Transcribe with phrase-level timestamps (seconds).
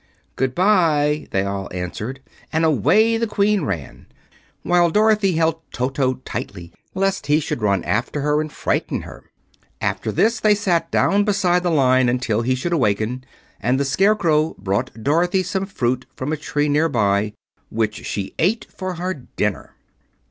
[0.35, 4.07] "Good bye!" they all answered, and away the Queen ran,
[4.63, 9.29] while Dorothy held Toto tightly lest he should run after her and frighten her.
[9.79, 13.23] After this they sat down beside the Lion until he should awaken;
[13.59, 17.33] and the Scarecrow brought Dorothy some fruit from a tree near by,
[17.69, 19.75] which she ate for her dinner.